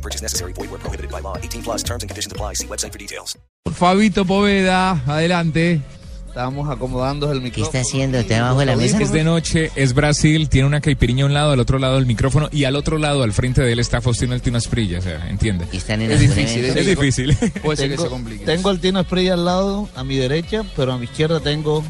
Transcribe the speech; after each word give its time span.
No 0.00 0.02
purchase 0.02 0.22
necessary. 0.22 0.54
Void 0.54 0.70
where 0.70 0.80
prohibited 0.80 1.10
by 1.10 1.20
law. 1.20 1.36
18 1.36 1.62
plus 1.62 1.82
terms 1.82 2.02
and 2.02 2.08
conditions 2.08 2.32
apply. 2.32 2.54
See 2.54 2.66
website 2.66 2.92
for 2.92 2.98
details. 2.98 3.36
Fabito 3.70 4.24
Poveda, 4.24 4.92
adelante. 5.06 5.82
Estábamos 6.26 6.70
acomodando 6.70 7.30
el 7.32 7.38
¿Qué 7.38 7.44
micrófono. 7.44 7.66
está 7.66 7.80
haciendo? 7.80 8.24
¿Te 8.24 8.36
abajo 8.36 8.60
de 8.60 8.66
la 8.66 8.76
mesa? 8.76 9.02
Es 9.02 9.12
de 9.12 9.24
noche, 9.24 9.70
es 9.74 9.92
Brasil, 9.92 10.48
tiene 10.48 10.66
una 10.68 10.80
caipiriña 10.80 11.24
a 11.24 11.26
un 11.26 11.34
lado, 11.34 11.52
al 11.52 11.60
otro 11.60 11.78
lado 11.78 11.98
el 11.98 12.06
micrófono 12.06 12.48
y 12.52 12.64
al 12.64 12.76
otro 12.76 12.98
lado, 12.98 13.24
al 13.24 13.32
frente 13.32 13.62
de 13.62 13.72
él, 13.72 13.80
está 13.80 14.00
Faustino 14.00 14.32
El 14.34 14.40
Tino 14.40 14.56
Asprilla, 14.56 15.00
o 15.00 15.02
sea, 15.02 15.28
entiende. 15.28 15.66
Y 15.72 15.78
están 15.78 16.00
en 16.02 16.12
Es 16.12 16.20
difícil, 16.20 16.64
evento. 16.64 16.80
Es 16.80 16.86
difícil. 16.86 17.36
Puede 17.62 17.76
ser 17.76 17.90
que 17.90 17.98
se 17.98 18.06
complique. 18.08 18.44
Tengo 18.44 18.70
el 18.70 18.78
Tino 18.78 19.00
Esprilla 19.00 19.34
al 19.34 19.44
lado, 19.44 19.88
a 19.96 20.04
mi 20.04 20.16
derecha, 20.16 20.62
pero 20.76 20.92
a 20.92 20.98
mi 20.98 21.04
izquierda 21.04 21.40
tengo 21.40 21.82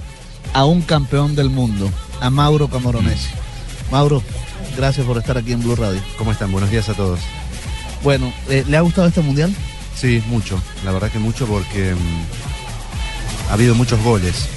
a 0.55 0.65
un 0.65 0.81
campeón 0.83 1.37
del 1.37 1.51
mundo, 1.51 1.91
a 2.21 2.31
Mauro 2.31 2.69
Camoronesi. 2.69 3.29
Mauro, 3.93 4.23
gracias 4.77 5.07
por 5.07 5.19
estar 5.19 5.37
aquí 5.37 5.53
en 5.53 5.61
Blue 5.61 5.77
Radio. 5.77 6.01
¿Cómo 6.17 6.33
están? 6.33 6.51
Buenos 6.51 6.71
días 6.71 6.89
a 6.89 6.95
todos. 6.95 7.21
Bueno, 8.03 8.33
eh, 8.49 8.65
¿le 8.67 8.77
ha 8.77 8.81
gustado 8.81 9.09
este 9.09 9.21
mundial? 9.21 9.55
Sí, 9.95 10.23
mucho. 10.29 10.61
La 10.85 10.93
verdad 10.93 11.11
que 11.11 11.19
mucho 11.19 11.47
porque 11.47 11.95
mm, 11.95 13.51
ha 13.51 13.53
habido 13.53 13.75
muchos 13.75 14.03
goles. 14.03 14.49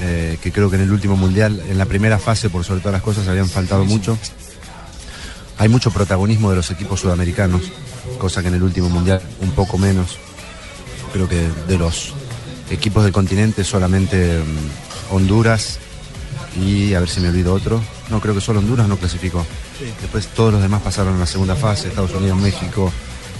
eh, 0.00 0.38
que 0.40 0.52
creo 0.52 0.70
que 0.70 0.76
en 0.76 0.82
el 0.82 0.92
último 0.92 1.16
mundial, 1.16 1.60
en 1.68 1.76
la 1.76 1.84
primera 1.86 2.18
fase, 2.18 2.50
por 2.50 2.64
sobre 2.64 2.80
todas 2.80 2.92
las 2.94 3.02
cosas, 3.02 3.26
habían 3.28 3.48
faltado 3.48 3.84
mucho. 3.84 4.16
Hay 5.58 5.68
mucho 5.68 5.90
protagonismo 5.90 6.50
de 6.50 6.56
los 6.56 6.70
equipos 6.70 7.00
sudamericanos, 7.00 7.62
cosa 8.18 8.42
que 8.42 8.48
en 8.48 8.54
el 8.54 8.62
último 8.62 8.88
mundial 8.88 9.20
un 9.40 9.50
poco 9.50 9.76
menos. 9.76 10.18
Creo 11.12 11.28
que 11.28 11.48
de 11.66 11.78
los 11.78 12.12
equipos 12.70 13.02
del 13.02 13.12
continente 13.12 13.64
solamente 13.64 14.38
mm, 14.38 15.14
Honduras 15.14 15.78
y 16.62 16.94
a 16.94 17.00
ver 17.00 17.08
si 17.08 17.20
me 17.20 17.28
olvido 17.28 17.54
otro. 17.54 17.80
No, 18.10 18.20
creo 18.20 18.34
que 18.34 18.40
solo 18.40 18.60
Honduras 18.60 18.88
no 18.88 18.96
clasificó. 18.96 19.44
Después 20.00 20.28
todos 20.28 20.52
los 20.52 20.62
demás 20.62 20.82
pasaron 20.82 21.16
a 21.16 21.18
la 21.18 21.26
segunda 21.26 21.54
fase, 21.54 21.88
Estados 21.88 22.14
Unidos, 22.14 22.38
México, 22.38 22.90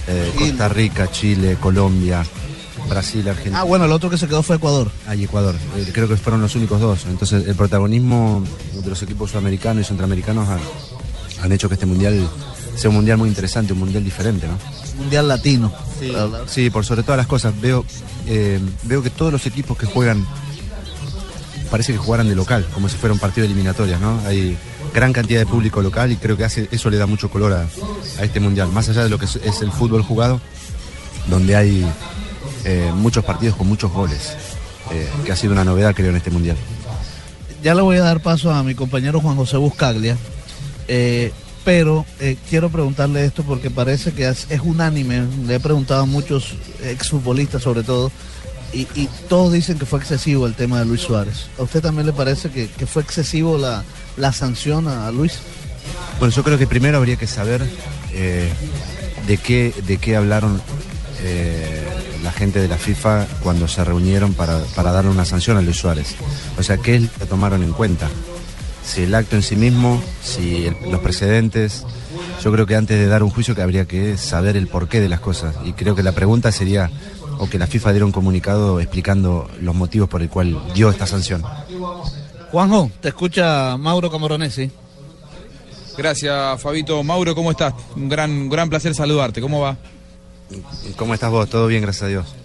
eh. 0.07 0.31
Costa 0.37 0.69
Rica, 0.69 1.09
Chile, 1.11 1.57
Colombia, 1.59 2.23
Brasil, 2.87 3.27
Argentina. 3.27 3.61
Ah, 3.61 3.63
bueno, 3.63 3.85
el 3.85 3.91
otro 3.91 4.09
que 4.09 4.17
se 4.17 4.27
quedó 4.27 4.43
fue 4.43 4.57
Ecuador. 4.57 4.91
Ah, 5.07 5.15
y 5.15 5.23
Ecuador. 5.23 5.55
Eh, 5.75 5.89
creo 5.93 6.07
que 6.07 6.17
fueron 6.17 6.41
los 6.41 6.55
únicos 6.55 6.79
dos. 6.79 7.05
Entonces, 7.05 7.47
el 7.47 7.55
protagonismo 7.55 8.43
de 8.73 8.89
los 8.89 9.01
equipos 9.01 9.31
sudamericanos 9.31 9.85
y 9.85 9.87
centroamericanos 9.87 10.47
han, 10.49 10.59
han 11.41 11.51
hecho 11.51 11.67
que 11.67 11.75
este 11.75 11.85
mundial 11.85 12.27
sea 12.75 12.89
un 12.89 12.95
mundial 12.95 13.17
muy 13.17 13.29
interesante, 13.29 13.73
un 13.73 13.79
mundial 13.79 14.03
diferente, 14.03 14.47
¿no? 14.47 14.57
Mundial 14.97 15.27
latino. 15.27 15.71
Sí, 16.47 16.69
por 16.69 16.85
sobre 16.85 17.03
todas 17.03 17.17
las 17.17 17.27
cosas. 17.27 17.59
Veo, 17.59 17.85
eh, 18.25 18.59
veo 18.83 19.03
que 19.03 19.09
todos 19.09 19.31
los 19.31 19.45
equipos 19.45 19.77
que 19.77 19.85
juegan 19.85 20.25
parece 21.69 21.91
que 21.93 21.97
jugaran 21.97 22.27
de 22.27 22.35
local, 22.35 22.67
como 22.73 22.89
si 22.89 22.97
fuera 22.97 23.13
un 23.13 23.19
partido 23.19 23.43
de 23.43 23.53
eliminatorias, 23.53 23.99
¿no? 24.01 24.19
Hay 24.25 24.57
gran 24.93 25.13
cantidad 25.13 25.39
de 25.39 25.45
público 25.45 25.81
local 25.81 26.11
y 26.11 26.15
creo 26.15 26.35
que 26.35 26.43
hace, 26.43 26.67
eso 26.71 26.89
le 26.89 26.97
da 26.97 27.05
mucho 27.05 27.29
color 27.29 27.53
a, 27.53 27.67
a 28.19 28.23
este 28.23 28.39
mundial. 28.39 28.69
Más 28.69 28.89
allá 28.89 29.03
de 29.03 29.09
lo 29.09 29.17
que 29.17 29.25
es, 29.25 29.61
el 29.61 29.71
fútbol 29.71 30.01
jugado, 30.01 30.41
donde 31.29 31.55
hay 31.55 31.85
eh, 32.65 32.91
muchos 32.95 33.23
partidos 33.23 33.55
con 33.55 33.67
muchos 33.67 33.91
goles, 33.91 34.35
eh, 34.91 35.07
que 35.25 35.31
ha 35.31 35.35
sido 35.35 35.53
una 35.53 35.63
novedad, 35.63 35.93
creo, 35.95 36.09
en 36.09 36.15
este 36.15 36.31
mundial. 36.31 36.57
Ya 37.63 37.75
le 37.75 37.81
voy 37.81 37.97
a 37.97 38.01
dar 38.01 38.21
paso 38.21 38.51
a 38.51 38.63
mi 38.63 38.73
compañero 38.73 39.19
Juan 39.19 39.35
José 39.35 39.57
Buscaglia, 39.57 40.17
eh, 40.87 41.31
pero 41.65 42.05
quiero 42.49 42.69
preguntarle 42.69 43.25
esto 43.25 43.43
porque 43.43 43.69
parece 43.69 44.13
que 44.13 44.27
es, 44.27 44.47
es 44.49 44.61
unánime. 44.63 45.23
Le 45.45 45.55
he 45.55 45.59
preguntado 45.59 46.01
a 46.01 46.05
muchos 46.05 46.55
exfutbolistas 46.83 47.61
sobre 47.61 47.83
todo, 47.83 48.11
y, 48.73 49.07
todos 49.27 49.53
dicen 49.53 49.77
que 49.77 49.85
fue 49.85 49.99
excesivo 49.99 50.45
el 50.47 50.53
tema 50.53 50.79
de 50.79 50.85
Luis 50.85 51.01
Suárez. 51.01 51.47
¿A 51.57 51.63
usted 51.63 51.81
también 51.81 52.05
le 52.05 52.13
parece 52.13 52.49
que, 52.49 52.67
fue 52.85 53.01
excesivo 53.01 53.57
la, 53.57 53.83
la 54.17 54.31
sanción 54.33 54.87
a, 54.87 55.11
Luis? 55.11 55.39
Bueno, 56.19 56.33
yo 56.33 56.43
creo 56.43 56.57
que 56.57 56.67
primero 56.67 56.97
habría 56.97 57.15
que 57.15 57.27
saber 57.27 57.61
eh, 58.13 58.49
de, 59.27 59.37
qué, 59.37 59.73
de 59.85 59.97
qué 59.97 60.15
hablaron 60.15 60.61
eh, 61.21 61.87
la 62.23 62.31
gente 62.31 62.59
de 62.59 62.67
la 62.67 62.77
FIFA 62.77 63.25
cuando 63.41 63.67
se 63.67 63.83
reunieron 63.83 64.33
para, 64.33 64.59
para 64.75 64.91
darle 64.91 65.11
una 65.11 65.25
sanción 65.25 65.57
a 65.57 65.61
Luis 65.61 65.77
Suárez. 65.77 66.15
O 66.57 66.63
sea, 66.63 66.77
¿qué 66.77 67.07
que 67.17 67.25
tomaron 67.25 67.63
en 67.63 67.73
cuenta? 67.73 68.07
Si 68.83 69.03
el 69.03 69.13
acto 69.13 69.35
en 69.35 69.43
sí 69.43 69.55
mismo, 69.55 70.01
si 70.23 70.69
los 70.89 70.99
precedentes. 71.01 71.85
Yo 72.43 72.51
creo 72.51 72.65
que 72.65 72.75
antes 72.75 72.97
de 72.97 73.07
dar 73.07 73.21
un 73.21 73.29
juicio 73.29 73.53
que 73.53 73.61
habría 73.61 73.85
que 73.85 74.17
saber 74.17 74.55
el 74.55 74.67
porqué 74.67 75.01
de 75.01 75.09
las 75.09 75.19
cosas. 75.19 75.55
Y 75.65 75.73
creo 75.73 75.93
que 75.93 76.03
la 76.03 76.13
pregunta 76.13 76.51
sería, 76.51 76.89
o 77.39 77.49
que 77.49 77.57
la 77.57 77.67
FIFA 77.67 77.91
diera 77.91 78.05
un 78.05 78.11
comunicado 78.11 78.79
explicando 78.79 79.49
los 79.61 79.73
motivos 79.73 80.07
por 80.09 80.21
el 80.21 80.29
cual 80.29 80.61
dio 80.75 80.89
esta 80.89 81.07
sanción. 81.07 81.43
Juanjo, 82.51 82.91
te 83.01 83.09
escucha 83.09 83.77
Mauro 83.77 84.11
Camoronesi. 84.11 84.69
Gracias, 85.97 86.61
Fabito. 86.61 87.03
Mauro, 87.03 87.33
¿cómo 87.33 87.51
estás? 87.51 87.73
Un 87.95 88.09
gran, 88.09 88.31
un 88.31 88.49
gran 88.49 88.69
placer 88.69 88.93
saludarte. 88.93 89.41
¿Cómo 89.41 89.61
va? 89.61 89.77
¿Cómo 90.95 91.13
estás 91.13 91.31
vos? 91.31 91.49
¿Todo 91.49 91.67
bien, 91.67 91.81
gracias 91.81 92.03
a 92.03 92.07
Dios? 92.07 92.35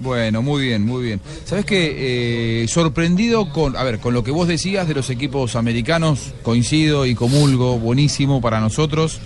Bueno, 0.00 0.42
muy 0.42 0.62
bien, 0.62 0.84
muy 0.84 1.02
bien. 1.02 1.20
Sabes 1.44 1.64
que 1.64 2.66
sorprendido 2.68 3.50
con, 3.52 3.76
a 3.76 3.82
ver, 3.82 3.98
con 3.98 4.14
lo 4.14 4.22
que 4.22 4.30
vos 4.30 4.46
decías 4.46 4.86
de 4.86 4.94
los 4.94 5.10
equipos 5.10 5.56
americanos, 5.56 6.32
coincido 6.42 7.04
y 7.06 7.14
comulgo, 7.14 7.78
buenísimo 7.78 8.40
para 8.40 8.60
nosotros. 8.60 9.20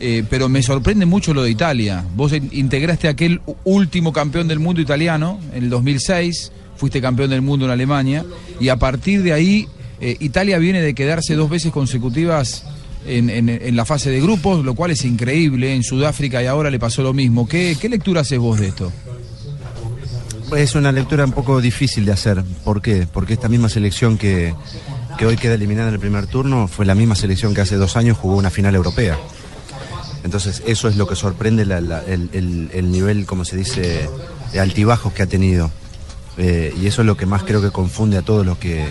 Eh, 0.00 0.24
pero 0.28 0.48
me 0.48 0.62
sorprende 0.62 1.04
mucho 1.04 1.34
lo 1.34 1.42
de 1.42 1.50
Italia. 1.50 2.04
Vos 2.16 2.32
in- 2.32 2.48
integraste 2.52 3.06
aquel 3.06 3.40
último 3.64 4.12
campeón 4.12 4.48
del 4.48 4.58
mundo 4.58 4.80
italiano 4.80 5.38
en 5.52 5.64
el 5.64 5.70
2006, 5.70 6.52
fuiste 6.76 7.02
campeón 7.02 7.30
del 7.30 7.42
mundo 7.42 7.66
en 7.66 7.70
Alemania, 7.70 8.24
y 8.58 8.70
a 8.70 8.76
partir 8.76 9.22
de 9.22 9.34
ahí 9.34 9.68
eh, 10.00 10.16
Italia 10.20 10.58
viene 10.58 10.80
de 10.80 10.94
quedarse 10.94 11.34
dos 11.34 11.50
veces 11.50 11.70
consecutivas 11.70 12.64
en, 13.06 13.76
la 13.76 13.84
fase 13.84 14.10
de 14.10 14.20
grupos, 14.20 14.64
lo 14.64 14.74
cual 14.74 14.90
es 14.90 15.04
increíble. 15.04 15.74
En 15.74 15.82
Sudáfrica 15.82 16.42
y 16.42 16.46
ahora 16.46 16.70
le 16.70 16.78
pasó 16.78 17.02
lo 17.02 17.12
mismo. 17.12 17.46
¿Qué, 17.46 17.76
lectura 17.90 18.22
haces 18.22 18.38
vos 18.38 18.58
de 18.58 18.68
esto? 18.68 18.92
Es 20.56 20.74
una 20.74 20.90
lectura 20.90 21.24
un 21.24 21.32
poco 21.32 21.60
difícil 21.60 22.04
de 22.04 22.12
hacer. 22.12 22.42
¿Por 22.64 22.82
qué? 22.82 23.06
Porque 23.12 23.34
esta 23.34 23.48
misma 23.48 23.68
selección 23.68 24.16
que 24.18 24.54
hoy 25.24 25.36
queda 25.36 25.54
eliminada 25.54 25.88
en 25.88 25.94
el 25.94 26.00
primer 26.00 26.26
turno 26.26 26.66
fue 26.66 26.86
la 26.86 26.94
misma 26.94 27.14
selección 27.14 27.54
que 27.54 27.60
hace 27.60 27.76
dos 27.76 27.96
años 27.96 28.16
jugó 28.16 28.36
una 28.36 28.50
final 28.50 28.74
europea. 28.74 29.18
Entonces 30.24 30.62
eso 30.66 30.88
es 30.88 30.96
lo 30.96 31.06
que 31.06 31.16
sorprende 31.16 31.62
el, 31.62 31.70
el- 31.72 32.70
el 32.72 32.92
nivel, 32.92 33.26
como 33.26 33.44
se 33.44 33.56
dice, 33.56 34.08
de 34.52 34.60
altibajos 34.60 35.12
que 35.12 35.22
ha 35.22 35.26
tenido. 35.26 35.70
Eh, 36.36 36.74
y 36.80 36.86
eso 36.86 37.02
es 37.02 37.06
lo 37.06 37.16
que 37.16 37.26
más 37.26 37.42
creo 37.42 37.60
que 37.60 37.70
confunde 37.70 38.16
a 38.18 38.22
todos 38.22 38.44
los 38.46 38.58
que, 38.58 38.86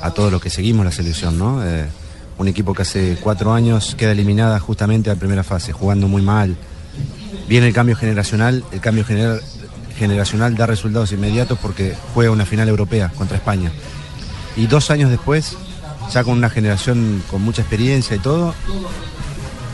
a 0.00 0.10
todos 0.12 0.30
los 0.32 0.40
que 0.40 0.50
seguimos 0.50 0.84
la 0.84 0.92
selección, 0.92 1.38
¿no? 1.38 1.64
Eh, 1.64 1.86
un 2.38 2.48
equipo 2.48 2.72
que 2.72 2.82
hace 2.82 3.18
cuatro 3.20 3.52
años 3.52 3.94
queda 3.96 4.12
eliminada 4.12 4.58
justamente 4.60 5.10
a 5.10 5.14
la 5.14 5.20
primera 5.20 5.44
fase, 5.44 5.72
jugando 5.72 6.08
muy 6.08 6.22
mal. 6.22 6.56
Viene 7.48 7.66
el 7.68 7.74
cambio 7.74 7.96
generacional, 7.96 8.64
el 8.72 8.80
cambio 8.80 9.04
gener- 9.04 9.40
generacional 9.98 10.56
da 10.56 10.66
resultados 10.66 11.12
inmediatos 11.12 11.58
porque 11.60 11.94
juega 12.14 12.30
una 12.30 12.46
final 12.46 12.68
europea 12.68 13.10
contra 13.14 13.36
España. 13.36 13.70
Y 14.56 14.66
dos 14.68 14.90
años 14.90 15.10
después, 15.10 15.56
ya 16.12 16.24
con 16.24 16.38
una 16.38 16.48
generación 16.48 17.22
con 17.30 17.42
mucha 17.42 17.60
experiencia 17.62 18.16
y 18.16 18.20
todo, 18.20 18.54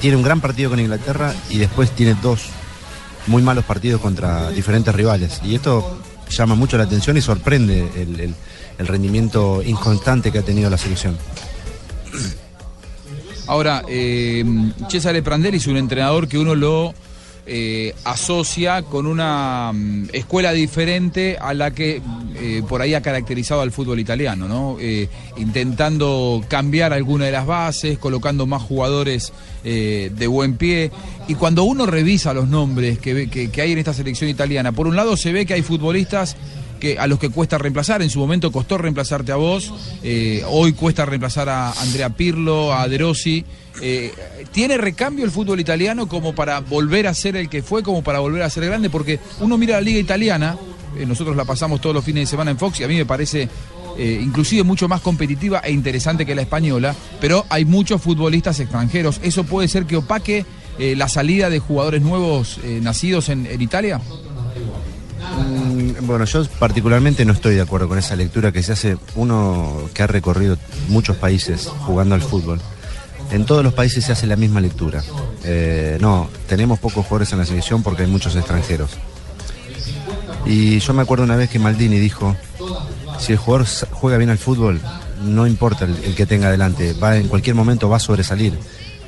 tiene 0.06 0.18
un 0.18 0.22
gran 0.22 0.40
partido 0.40 0.70
con 0.70 0.78
Inglaterra 0.78 1.34
y 1.50 1.58
después 1.58 1.90
tiene 1.90 2.14
dos 2.22 2.42
muy 3.26 3.42
malos 3.42 3.64
partidos 3.64 4.00
contra 4.00 4.50
diferentes 4.50 4.94
rivales. 4.94 5.40
Y 5.42 5.56
esto 5.56 5.98
llama 6.30 6.54
mucho 6.54 6.78
la 6.78 6.84
atención 6.84 7.16
y 7.16 7.20
sorprende 7.20 7.90
el, 7.96 8.20
el- 8.78 8.86
rendimiento 8.86 9.64
inconstante 9.64 10.30
que 10.30 10.38
ha 10.38 10.42
tenido 10.42 10.70
la 10.70 10.78
selección. 10.78 11.18
Ahora, 13.48 13.82
eh, 13.88 14.44
Cesare 14.88 15.24
Prandelli 15.24 15.56
es 15.56 15.66
un 15.66 15.76
entrenador 15.76 16.28
que 16.28 16.38
uno 16.38 16.54
lo 16.54 16.94
eh, 17.48 17.94
asocia 18.02 18.82
con 18.82 19.06
una 19.06 19.70
mm, 19.72 20.08
escuela 20.12 20.52
diferente 20.52 21.36
a 21.40 21.54
la 21.54 21.70
que 21.70 22.02
eh, 22.34 22.62
por 22.68 22.82
ahí 22.82 22.92
ha 22.94 23.02
caracterizado 23.02 23.60
al 23.60 23.70
fútbol 23.70 24.00
italiano, 24.00 24.48
¿no? 24.48 24.76
Eh, 24.80 25.08
intentando 25.36 26.44
cambiar 26.48 26.92
alguna 26.92 27.26
de 27.26 27.30
las 27.30 27.46
bases, 27.46 27.98
colocando 27.98 28.46
más 28.46 28.62
jugadores 28.62 29.32
de 29.62 30.26
buen 30.28 30.56
pie. 30.56 30.92
Y 31.26 31.34
cuando 31.34 31.64
uno 31.64 31.86
revisa 31.86 32.32
los 32.32 32.46
nombres 32.46 33.00
que 33.00 33.50
hay 33.60 33.72
en 33.72 33.78
esta 33.78 33.92
selección 33.92 34.30
italiana, 34.30 34.70
por 34.70 34.86
un 34.86 34.94
lado 34.94 35.16
se 35.16 35.32
ve 35.32 35.44
que 35.44 35.54
hay 35.54 35.62
futbolistas 35.62 36.36
que 36.78 36.98
a 36.98 37.06
los 37.06 37.18
que 37.18 37.30
cuesta 37.30 37.58
reemplazar. 37.58 38.02
En 38.02 38.10
su 38.10 38.18
momento 38.18 38.52
costó 38.52 38.78
reemplazarte 38.78 39.32
a 39.32 39.36
vos, 39.36 39.72
eh, 40.02 40.42
hoy 40.48 40.72
cuesta 40.72 41.04
reemplazar 41.04 41.48
a 41.48 41.72
Andrea 41.72 42.10
Pirlo, 42.10 42.72
a 42.72 42.88
De 42.88 42.98
Rossi. 42.98 43.44
Eh, 43.82 44.12
¿Tiene 44.52 44.78
recambio 44.78 45.24
el 45.24 45.30
fútbol 45.30 45.60
italiano 45.60 46.08
como 46.08 46.34
para 46.34 46.60
volver 46.60 47.06
a 47.06 47.14
ser 47.14 47.36
el 47.36 47.48
que 47.48 47.62
fue, 47.62 47.82
como 47.82 48.02
para 48.02 48.20
volver 48.20 48.42
a 48.42 48.50
ser 48.50 48.64
grande? 48.66 48.90
Porque 48.90 49.20
uno 49.40 49.58
mira 49.58 49.74
la 49.74 49.80
liga 49.82 49.98
italiana 49.98 50.56
eh, 50.98 51.04
nosotros 51.04 51.36
la 51.36 51.44
pasamos 51.44 51.80
todos 51.80 51.94
los 51.94 52.04
fines 52.04 52.22
de 52.22 52.26
semana 52.26 52.50
en 52.50 52.58
Fox 52.58 52.80
y 52.80 52.84
a 52.84 52.88
mí 52.88 52.96
me 52.96 53.04
parece 53.04 53.48
eh, 53.98 54.20
inclusive 54.22 54.62
mucho 54.62 54.88
más 54.88 55.02
competitiva 55.02 55.60
e 55.60 55.70
interesante 55.70 56.24
que 56.24 56.34
la 56.34 56.42
española, 56.42 56.94
pero 57.20 57.44
hay 57.50 57.64
muchos 57.64 58.00
futbolistas 58.00 58.60
extranjeros. 58.60 59.20
¿Eso 59.22 59.44
puede 59.44 59.68
ser 59.68 59.84
que 59.84 59.96
opaque 59.96 60.46
la 60.78 61.08
salida 61.08 61.48
de 61.48 61.58
jugadores 61.58 62.02
nuevos 62.02 62.60
nacidos 62.82 63.30
en 63.30 63.62
Italia? 63.62 63.98
Bueno, 66.02 66.24
yo 66.24 66.44
particularmente 66.58 67.24
no 67.24 67.32
estoy 67.32 67.54
de 67.54 67.62
acuerdo 67.62 67.88
con 67.88 67.98
esa 67.98 68.16
lectura 68.16 68.52
que 68.52 68.62
se 68.62 68.72
hace 68.72 68.98
uno 69.14 69.88
que 69.94 70.02
ha 70.02 70.06
recorrido 70.06 70.58
muchos 70.88 71.16
países 71.16 71.66
jugando 71.66 72.14
al 72.14 72.22
fútbol. 72.22 72.60
En 73.30 73.44
todos 73.44 73.64
los 73.64 73.72
países 73.72 74.04
se 74.04 74.12
hace 74.12 74.26
la 74.26 74.36
misma 74.36 74.60
lectura. 74.60 75.02
Eh, 75.44 75.98
no, 76.00 76.28
tenemos 76.48 76.78
pocos 76.78 77.04
jugadores 77.04 77.32
en 77.32 77.38
la 77.38 77.46
selección 77.46 77.82
porque 77.82 78.02
hay 78.02 78.08
muchos 78.08 78.36
extranjeros. 78.36 78.90
Y 80.44 80.78
yo 80.78 80.94
me 80.94 81.02
acuerdo 81.02 81.24
una 81.24 81.36
vez 81.36 81.50
que 81.50 81.58
Maldini 81.58 81.98
dijo, 81.98 82.36
si 83.18 83.32
el 83.32 83.38
jugador 83.38 83.66
juega 83.90 84.18
bien 84.18 84.30
al 84.30 84.38
fútbol, 84.38 84.80
no 85.24 85.46
importa 85.46 85.86
el, 85.86 85.96
el 86.04 86.14
que 86.14 86.26
tenga 86.26 86.48
adelante, 86.48 86.94
va 86.94 87.16
en 87.16 87.26
cualquier 87.26 87.56
momento 87.56 87.88
va 87.88 87.96
a 87.96 88.00
sobresalir. 88.00 88.56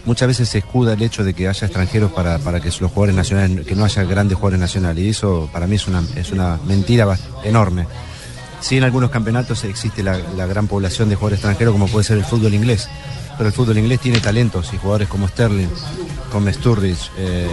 Muchas 0.04 0.28
veces 0.28 0.48
se 0.48 0.58
escuda 0.58 0.94
el 0.94 1.02
hecho 1.02 1.24
de 1.24 1.34
que 1.34 1.48
haya 1.48 1.66
extranjeros 1.66 2.12
para, 2.12 2.38
para 2.38 2.60
que 2.60 2.68
los 2.68 2.90
jugadores 2.90 3.14
nacionales, 3.14 3.66
que 3.66 3.74
no 3.74 3.84
haya 3.84 4.04
grandes 4.04 4.36
jugadores 4.36 4.60
nacionales. 4.60 5.04
Y 5.04 5.08
eso 5.10 5.48
para 5.52 5.66
mí 5.66 5.76
es 5.76 5.86
una, 5.86 6.02
es 6.16 6.30
una 6.30 6.58
mentira 6.66 7.06
enorme. 7.44 7.86
Sí, 8.60 8.76
en 8.76 8.84
algunos 8.84 9.10
campeonatos 9.10 9.64
existe 9.64 10.02
la, 10.02 10.18
la 10.36 10.46
gran 10.46 10.66
población 10.66 11.08
de 11.08 11.14
jugadores 11.14 11.38
extranjeros, 11.38 11.72
como 11.72 11.86
puede 11.86 12.04
ser 12.04 12.18
el 12.18 12.24
fútbol 12.24 12.54
inglés. 12.54 12.88
Pero 13.36 13.48
el 13.48 13.54
fútbol 13.54 13.78
inglés 13.78 14.00
tiene 14.00 14.18
talentos 14.18 14.72
y 14.74 14.78
jugadores 14.78 15.08
como 15.08 15.28
Sterling, 15.28 15.68
como 16.32 16.50
Sturridge, 16.50 17.10
eh, 17.18 17.46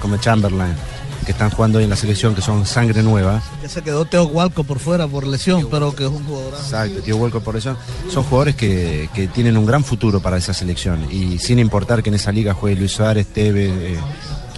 como 0.00 0.16
Chamberlain, 0.16 0.74
que 1.24 1.32
están 1.32 1.50
jugando 1.50 1.78
hoy 1.78 1.84
en 1.84 1.90
la 1.90 1.96
selección, 1.96 2.34
que 2.34 2.40
son 2.42 2.66
sangre 2.66 3.02
nueva. 3.02 3.42
Ya 3.62 3.68
se 3.68 3.82
quedó 3.82 4.04
Teo 4.04 4.24
Walco 4.26 4.62
por 4.64 4.78
fuera 4.78 5.06
por 5.08 5.26
lesión, 5.26 5.66
pero 5.70 5.94
que 5.94 6.04
es 6.04 6.10
un 6.10 6.24
jugador. 6.24 6.54
Exacto, 6.54 7.00
tío 7.00 7.16
Vuelco 7.16 7.40
por 7.40 7.56
eso. 7.56 7.76
Son 8.12 8.22
jugadores 8.24 8.54
que, 8.56 9.08
que 9.14 9.26
tienen 9.28 9.56
un 9.56 9.66
gran 9.66 9.82
futuro 9.84 10.20
para 10.20 10.36
esa 10.36 10.52
selección. 10.54 11.06
Y 11.10 11.38
sin 11.38 11.58
importar 11.58 12.02
que 12.02 12.10
en 12.10 12.14
esa 12.16 12.30
liga 12.32 12.54
juegue 12.54 12.76
Luis 12.76 12.92
Suárez, 12.92 13.26
Tevez, 13.26 13.70
eh, 13.72 13.98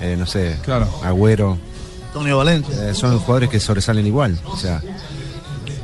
eh, 0.01 0.17
no 0.19 0.27
sé, 0.27 0.57
Claro. 0.65 0.89
Agüero, 1.03 1.59
Antonio 2.09 2.39
Valencia. 2.39 2.91
eh, 2.91 2.95
son 2.95 3.19
jugadores 3.19 3.49
que 3.51 3.61
sobresalen 3.61 4.07
igual. 4.07 4.39
O 4.47 4.57
sea, 4.57 4.83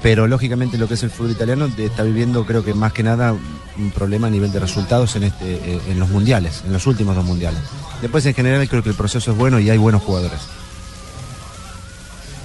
pero 0.03 0.27
lógicamente 0.27 0.77
lo 0.77 0.87
que 0.87 0.95
es 0.95 1.03
el 1.03 1.11
fútbol 1.11 1.31
italiano 1.33 1.69
está 1.79 2.03
viviendo, 2.03 2.45
creo 2.45 2.63
que 2.65 2.75
más 2.75 2.93
que 2.93 3.03
nada, 3.03 3.35
un 3.77 3.91
problema 3.91 4.27
a 4.27 4.31
nivel 4.31 4.53
de 4.53 4.61
resultados 4.61 5.17
en, 5.17 5.25
este, 5.25 5.55
eh, 5.55 5.81
en 5.89 5.99
los 5.99 6.11
mundiales, 6.11 6.63
en 6.67 6.73
los 6.73 6.87
últimos 6.87 7.17
dos 7.17 7.25
mundiales. 7.25 7.61
Después, 8.03 8.25
en 8.27 8.35
general, 8.35 8.69
creo 8.69 8.83
que 8.83 8.91
el 8.91 8.95
proceso 8.95 9.33
es 9.33 9.37
bueno 9.39 9.59
y 9.59 9.71
hay 9.71 9.79
buenos 9.79 10.03
jugadores. 10.03 10.41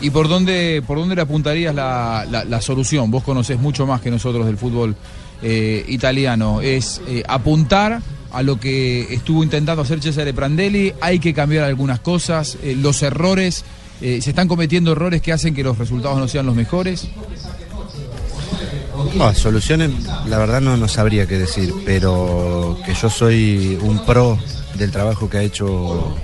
¿Y 0.02 0.10
por 0.12 0.30
dónde, 0.30 0.82
por 0.86 0.98
dónde 0.98 1.16
le 1.16 1.22
apuntarías 1.22 1.76
la, 1.76 2.26
la- 2.30 2.62
solución? 2.62 3.12
Vos 3.12 3.24
conocés 3.24 3.60
mucho 3.60 3.86
más 3.86 4.00
que 4.02 4.10
nosotros 4.10 4.46
del 4.46 4.58
fútbol 4.58 4.96
eh, 5.42 5.84
italiano. 5.88 6.62
Es 6.62 7.02
eh, 7.08 7.24
apuntar 7.28 8.02
a 8.32 8.42
lo 8.44 8.60
que 8.60 9.14
estuvo 9.14 9.44
intentando 9.44 9.82
hacer 9.82 10.02
Cesare 10.02 10.34
Prandelli, 10.34 10.94
hay 11.02 11.20
que 11.20 11.34
cambiar 11.34 11.64
algunas 11.66 12.00
cosas, 12.00 12.58
eh, 12.64 12.76
los 12.80 13.02
errores, 13.02 13.66
se 14.00 14.18
están 14.18 14.48
cometiendo 14.48 14.94
errores 14.94 15.22
que 15.22 15.34
hacen 15.34 15.54
que 15.54 15.62
los 15.64 15.78
resultados 15.78 16.18
no 16.20 16.28
sean 16.30 16.46
los 16.46 16.56
mejores. 16.56 17.10
No, 19.16 19.34
soluciones, 19.34 19.92
la 20.28 20.38
verdad 20.38 20.62
no, 20.62 20.78
no 20.78 20.88
sabría 20.88 21.26
qué 21.28 21.38
decir, 21.38 21.74
pero 21.86 22.78
que 22.86 22.94
yo 22.94 23.10
soy 23.10 23.78
un 23.82 24.06
pro 24.06 24.38
del 24.76 24.92
trabajo 24.92 25.30
que 25.30 25.38
ha 25.40 25.44
hecho 25.44 26.16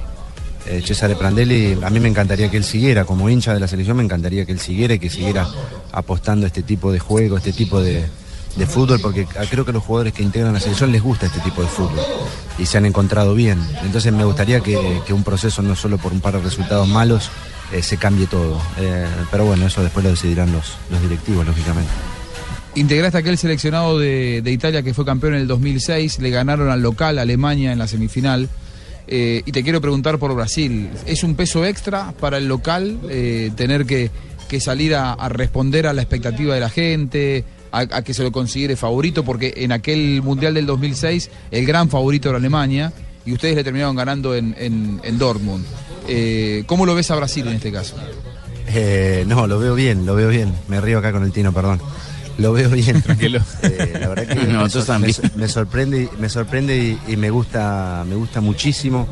eh, 0.68 0.82
Cesare 0.84 1.16
Prandelli, 1.16 1.78
a 1.84 1.90
mí 1.90 2.00
me 2.00 2.10
encantaría 2.10 2.50
que 2.50 2.58
él 2.58 2.64
siguiera, 2.64 3.06
como 3.06 3.30
hincha 3.30 3.54
de 3.54 3.60
la 3.60 3.68
selección, 3.68 3.98
me 3.98 4.04
encantaría 4.04 4.46
que 4.46 4.52
él 4.52 4.60
siguiera 4.60 4.96
y 4.96 5.00
que 5.00 5.10
siguiera 5.10 5.48
apostando 5.92 6.48
este 6.48 6.64
tipo 6.64 6.92
de 6.92 7.00
juego, 7.00 7.38
este 7.38 7.54
tipo 7.54 7.82
de, 7.82 8.06
fútbol, 8.68 9.00
porque 9.02 9.28
creo 9.50 9.66
que 9.66 9.72
a 9.72 9.74
los 9.74 9.84
jugadores 9.84 10.14
que 10.14 10.24
integran 10.24 10.54
la 10.54 10.60
selección 10.60 10.92
les 10.92 11.04
gusta 11.04 11.26
este 11.26 11.40
tipo 11.42 11.62
de 11.62 11.68
fútbol 11.68 12.00
y 12.58 12.66
se 12.66 12.78
han 12.78 12.86
encontrado 12.86 13.36
bien. 13.36 13.60
Entonces 13.84 14.12
me 14.14 14.24
gustaría 14.24 14.62
que, 14.62 15.04
un 15.12 15.24
proceso, 15.24 15.62
no 15.62 15.76
solo 15.76 15.98
por 15.98 16.14
un 16.14 16.22
par 16.22 16.36
de 16.36 16.42
resultados 16.42 16.88
malos, 16.88 17.30
eh, 17.72 17.82
se 17.82 17.98
cambie 17.98 18.28
todo. 18.28 18.62
Eh, 18.78 19.06
pero 19.30 19.46
bueno, 19.46 19.68
eso 19.68 19.84
después 19.84 20.04
lo 20.04 20.12
decidirán 20.12 20.52
los, 20.52 20.78
los 20.90 21.02
directivos, 21.02 21.46
lógicamente. 21.46 21.92
Integraste 22.76 23.18
aquel 23.20 23.38
seleccionado 23.38 24.00
de, 24.00 24.42
de 24.42 24.52
Italia 24.52 24.84
que 24.84 24.94
fue 24.94 25.06
campeón 25.06 25.36
en 25.36 25.42
el 25.42 25.48
2006, 25.48 26.20
le 26.20 26.30
ganaron 26.30 26.70
al 26.70 26.82
local 26.82 27.20
Alemania 27.20 27.72
en 27.72 27.80
la 27.80 27.88
semifinal. 27.88 28.50
Eh, 29.08 29.44
y 29.46 29.52
te 29.52 29.64
quiero 29.64 29.82
preguntar 29.82 30.18
por 30.20 30.34
Brasil. 30.36 30.90
¿Es 31.06 31.24
un 31.24 31.36
peso 31.36 31.66
extra 31.66 32.14
para 32.20 32.38
el 32.38 32.48
local 32.48 32.98
eh, 33.10 33.52
tener 33.56 33.86
que, 33.86 34.10
salir 34.60 34.96
a, 34.96 35.16
responder 35.30 35.86
a 35.86 35.94
la 35.94 36.02
expectativa 36.02 36.54
de 36.56 36.62
la 36.62 36.70
gente, 36.70 37.44
a, 37.72 37.80
a 37.80 38.02
que 38.04 38.14
se 38.14 38.24
lo 38.24 38.32
considere 38.32 38.76
favorito? 38.76 39.24
Porque 39.24 39.54
en 39.58 39.72
aquel 39.72 40.22
Mundial 40.24 40.54
del 40.54 40.66
2006 40.66 41.30
el 41.52 41.66
gran 41.66 41.90
favorito 41.90 42.30
era 42.30 42.38
Alemania 42.38 42.92
y 43.26 43.34
ustedes 43.34 43.56
le 43.56 43.64
terminaron 43.64 43.96
ganando 43.96 44.34
en, 44.36 44.56
en- 44.58 45.02
en 45.04 45.18
Dortmund. 45.18 45.66
Eh, 46.08 46.64
¿Cómo 46.68 46.86
lo 46.86 46.96
ves 46.96 47.12
a 47.12 47.16
Brasil 47.16 47.46
en 47.48 47.54
este 47.54 47.72
caso? 47.72 47.96
Eh, 48.68 49.26
no, 49.28 49.46
lo 49.48 49.60
veo 49.60 49.76
bien, 49.76 50.06
lo 50.06 50.16
veo 50.16 50.30
bien. 50.30 50.54
Me 50.68 50.80
río 50.82 51.00
acá 51.00 51.12
con 51.12 51.24
el 51.24 51.32
Tino, 51.32 51.52
perdón. 51.54 51.80
Lo 52.38 52.54
veo 52.54 52.70
bien. 52.70 53.02
Tranquilo. 53.04 53.40
la 53.62 54.08
verdad 54.10 54.28
que 54.28 54.36
me, 54.48 54.54
Nosotros 54.54 54.86
sor- 54.86 54.96
también. 54.96 55.16
me- 55.36 55.42
me 55.44 55.48
sorprende, 55.48 56.10
me 56.20 56.30
sorprende 56.30 56.78
y, 56.78 57.00
y 57.14 57.16
me 57.18 57.30
gusta, 57.30 58.04
me 58.08 58.16
gusta 58.16 58.42
muchísimo 58.42 59.08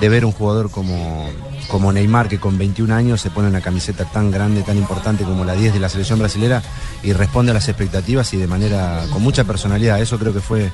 de 0.00 0.08
ver 0.08 0.24
un 0.24 0.32
jugador 0.32 0.70
como, 0.70 1.28
como 1.68 1.92
Neymar 1.92 2.28
que 2.28 2.38
con 2.38 2.56
21 2.58 2.94
años 2.94 3.20
se 3.20 3.30
pone 3.30 3.48
una 3.48 3.60
camiseta 3.60 4.04
tan 4.04 4.30
grande, 4.30 4.62
tan 4.62 4.78
importante 4.78 5.24
como 5.24 5.44
la 5.44 5.54
10 5.54 5.74
de 5.74 5.80
la 5.80 5.88
selección 5.88 6.18
brasilera 6.20 6.62
y 7.02 7.12
responde 7.12 7.50
a 7.50 7.54
las 7.54 7.68
expectativas 7.68 8.32
y 8.32 8.36
de 8.36 8.46
manera 8.46 9.04
con 9.12 9.22
mucha 9.22 9.44
personalidad. 9.44 10.00
Eso 10.00 10.18
creo 10.18 10.32
que 10.32 10.40
fue 10.40 10.70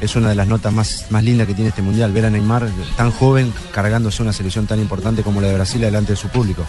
es 0.00 0.16
una 0.16 0.28
de 0.28 0.34
las 0.34 0.46
notas 0.46 0.72
más, 0.72 1.06
más 1.10 1.24
lindas 1.24 1.46
que 1.46 1.54
tiene 1.54 1.70
este 1.70 1.80
mundial, 1.80 2.12
ver 2.12 2.26
a 2.26 2.30
Neymar 2.30 2.68
tan 2.96 3.10
joven 3.12 3.52
cargándose 3.72 4.22
una 4.22 4.32
selección 4.34 4.66
tan 4.66 4.78
importante 4.78 5.22
como 5.22 5.40
la 5.40 5.46
de 5.48 5.54
Brasil 5.54 5.80
delante 5.80 6.12
de 6.12 6.16
su 6.16 6.28
público. 6.28 6.64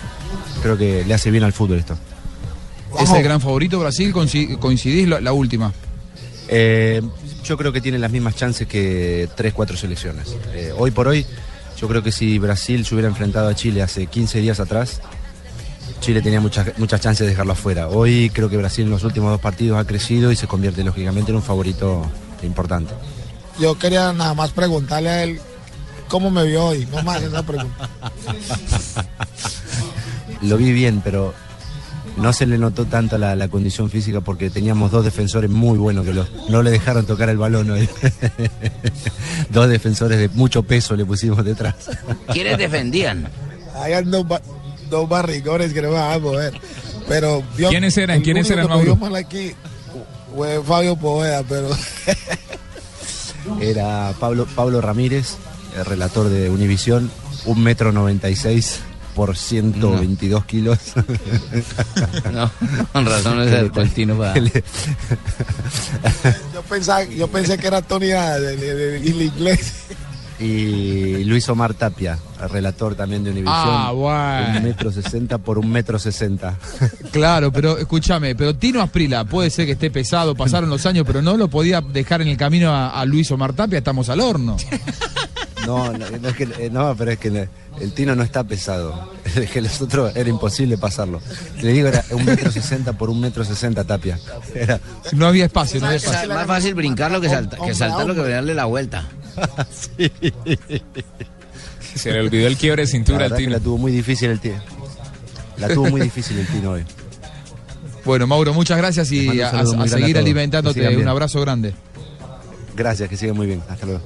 Creo 0.62 0.78
que 0.78 1.04
le 1.06 1.14
hace 1.14 1.30
bien 1.32 1.44
al 1.44 1.52
fútbol 1.52 1.80
esto. 1.80 1.98
¿Es 3.00 3.12
el 3.12 3.24
gran 3.24 3.42
favorito 3.42 3.80
Brasil? 3.80 4.14
Coinci- 4.14 4.58
¿Coincidís 4.60 5.08
la, 5.08 5.22
la 5.22 5.34
última? 5.34 5.72
Eh, 6.48 7.02
yo 7.44 7.58
creo 7.58 7.72
que 7.72 7.82
tiene 7.82 7.98
las 8.00 8.12
mismas 8.12 8.36
chances 8.36 8.68
que 8.68 9.28
tres, 9.36 9.54
cuatro 9.54 9.78
selecciones. 9.78 10.36
Eh, 10.54 10.74
hoy 10.78 10.92
por 10.92 11.08
hoy, 11.08 11.26
yo 11.80 11.88
creo 11.88 12.04
que 12.04 12.12
si 12.12 12.38
Brasil 12.40 12.86
se 12.86 12.96
hubiera 12.96 13.08
enfrentado 13.10 13.48
a 13.50 13.56
Chile 13.56 13.82
hace 13.82 14.08
15 14.08 14.40
días 14.42 14.60
atrás, 14.60 15.02
Chile 16.02 16.22
tenía 16.22 16.40
muchas, 16.42 16.78
muchas 16.78 17.02
chances 17.02 17.26
de 17.26 17.32
dejarlo 17.32 17.54
afuera. 17.54 17.88
Hoy 17.90 18.30
creo 18.34 18.50
que 18.50 18.58
Brasil 18.58 18.86
en 18.86 18.92
los 18.92 19.04
últimos 19.04 19.32
dos 19.32 19.42
partidos 19.42 19.80
ha 19.80 19.86
crecido 19.86 20.32
y 20.32 20.36
se 20.36 20.48
convierte 20.48 20.84
lógicamente 20.84 21.32
en 21.32 21.38
un 21.38 21.44
favorito 21.44 22.06
importante. 22.44 22.94
Yo 23.60 23.78
quería 23.80 24.12
nada 24.14 24.34
más 24.34 24.52
preguntarle 24.52 25.10
a 25.10 25.24
él 25.24 25.40
cómo 26.08 26.30
me 26.30 26.44
vio 26.46 26.66
hoy, 26.66 26.88
no 26.92 27.02
más 27.04 27.22
esa 27.24 27.42
pregunta. 27.44 27.90
Lo 30.42 30.58
vi 30.58 30.72
bien, 30.74 31.02
pero 31.04 31.34
no 32.18 32.32
se 32.34 32.46
le 32.46 32.58
notó 32.58 32.86
tanto 32.86 33.18
la, 33.18 33.36
la 33.36 33.48
condición 33.50 33.90
física 33.90 34.22
porque 34.22 34.50
teníamos 34.50 34.92
dos 34.92 35.04
defensores 35.04 35.50
muy 35.50 35.78
buenos 35.78 36.06
que 36.06 36.14
los- 36.14 36.28
no 36.50 36.64
le 36.64 36.72
dejaron 36.72 37.06
tocar 37.06 37.30
el 37.30 37.38
balón 37.38 37.70
hoy. 37.72 37.90
dos 39.50 39.68
defensores 39.70 40.18
de 40.20 40.30
mucho 40.30 40.64
peso 40.64 40.96
le 40.96 41.06
pusimos 41.06 41.44
detrás. 41.44 41.76
¿Quiénes 42.32 42.58
defendían? 42.58 43.28
Hay 43.76 44.02
dos, 44.06 44.28
ba- 44.28 44.42
dos 44.90 45.08
barrigones 45.10 45.74
que 45.74 45.82
no 45.82 45.92
van 45.92 46.14
a 46.14 46.20
mover. 46.20 46.54
Pero 47.08 47.44
vio- 47.58 47.70
¿Quiénes 47.70 47.98
eran? 47.98 48.22
¿Quiénes 48.22 48.50
eran, 48.50 48.68
Mauro? 48.68 48.96
mal 48.96 49.16
aquí 49.16 49.52
fue 50.36 50.62
Fabio 50.64 50.96
Poveda, 50.96 51.44
pero 51.48 51.70
Era 53.62 54.12
Pablo, 54.20 54.48
Pablo 54.56 54.82
Ramírez, 54.82 55.36
el 55.78 55.86
relator 55.86 56.30
de 56.30 56.50
Univisión, 56.50 57.12
un 57.46 57.62
metro 57.62 57.92
noventa 57.92 58.30
y 58.30 58.36
seis 58.36 58.80
por 59.16 59.36
122 59.38 60.46
kilos. 60.46 60.78
No, 62.34 62.52
con 62.92 63.06
razón 63.06 63.42
es 63.42 63.52
el 63.54 63.72
Tino 63.92 64.18
para... 64.18 64.34
yo, 64.40 64.52
pensaba, 66.70 67.04
yo 67.06 67.28
pensé 67.28 67.58
que 67.58 67.68
era 67.68 67.82
Tony 67.82 68.08
el- 68.12 68.60
el 68.60 69.22
inglés. 69.22 69.74
y 70.40 71.24
Luis 71.24 71.48
Omar 71.48 71.74
Tapia, 71.76 72.18
el 72.42 72.50
relator 72.50 72.96
también 72.96 73.24
de 73.24 73.30
Univisión. 73.32 73.56
Ah, 73.58 73.92
bueno. 73.92 74.58
Un 74.58 74.64
metro 74.64 74.92
sesenta 74.92 75.38
por 75.38 75.58
un 75.58 75.70
metro 75.72 75.98
sesenta. 75.98 76.58
Claro, 77.12 77.52
pero 77.54 77.78
escúchame, 77.78 78.36
pero 78.36 78.54
Tino 78.56 78.82
Asprila 78.82 79.24
puede 79.24 79.50
ser 79.50 79.66
que 79.66 79.72
esté 79.74 79.90
pesado, 79.92 80.36
pasaron 80.36 80.70
los 80.70 80.86
años, 80.86 81.06
pero 81.08 81.22
no 81.22 81.38
lo 81.38 81.48
podía 81.50 81.80
dejar 81.82 82.22
en 82.22 82.28
el 82.28 82.36
camino 82.38 82.72
a, 82.72 83.00
a 83.00 83.06
Luis 83.06 83.32
Omar 83.32 83.54
Tapia, 83.54 83.78
estamos 83.78 84.10
al 84.10 84.20
horno. 84.20 84.58
No, 85.66 85.92
no, 85.94 86.10
no 86.22 86.30
es 86.30 86.36
que, 86.36 86.44
eh, 86.44 86.70
no, 86.72 86.96
pero 86.96 87.12
es 87.12 87.18
que 87.20 87.48
el 87.82 87.94
Tino 87.94 88.16
no 88.16 88.24
está 88.24 88.44
pesado. 88.44 89.12
Es 89.36 89.50
que 89.52 89.60
los 89.62 89.82
otros 89.82 90.16
era 90.16 90.30
imposible 90.30 90.78
pasarlo. 90.78 91.20
Le 91.62 91.74
digo, 91.74 91.88
era 91.90 92.04
un 92.12 92.24
metro 92.24 92.52
sesenta 92.52 92.94
por 92.94 93.10
un 93.10 93.20
metro 93.20 93.44
sesenta 93.44 93.84
Tapia. 93.84 94.18
Era, 94.54 94.80
No 95.14 95.28
había 95.28 95.46
espacio, 95.46 95.80
no 95.82 95.88
había 95.88 95.98
espacio. 95.98 96.22
es 96.22 96.28
más 96.30 96.48
fácil 96.48 96.74
brincarlo 96.76 97.20
que, 97.20 97.28
salta- 97.30 97.58
que 97.58 97.74
saltarlo 97.74 98.14
que 98.16 98.22
darle 98.30 98.54
la 98.54 98.66
vuelta. 98.66 99.06
Se 101.96 102.12
le 102.12 102.20
olvidó 102.20 102.48
el 102.48 102.58
quiebre 102.58 102.84
de 102.84 102.88
cintura 102.88 103.26
al 103.26 103.36
Tino. 103.36 103.52
la 103.52 103.60
tuvo 103.60 103.78
muy 103.78 103.92
difícil 103.92 104.30
el 104.30 104.40
tío. 104.40 104.56
La 105.58 105.68
tuvo 105.70 105.90
muy 105.90 106.02
difícil 106.02 106.38
el 106.40 106.48
Tino 106.48 106.72
hoy. 106.72 106.84
Bueno, 108.04 108.28
Mauro, 108.28 108.54
muchas 108.54 108.78
gracias 108.78 109.12
y 109.12 109.42
a, 109.42 109.50
a 109.50 109.88
seguir 109.88 110.18
alimentándote. 110.18 110.96
Un 110.98 111.08
abrazo 111.08 111.42
grande. 111.42 111.74
Gracias, 112.76 113.10
que 113.10 113.18
siga 113.18 113.34
muy 113.34 113.48
bien. 113.48 113.62
Hasta 113.70 113.86
luego. 113.86 114.02